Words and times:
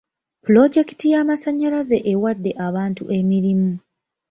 Pulojekiti 0.43 1.05
y'amasannyalaze 1.13 1.97
ewadde 2.11 2.51
abantu 2.67 3.03
emirimu. 3.17 3.71